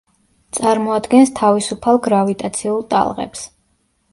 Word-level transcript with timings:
წარმოადგენს 0.57 1.33
თავისუფალ 1.41 2.01
გრავიტაციულ 2.07 2.83
ტალღებს. 2.95 3.45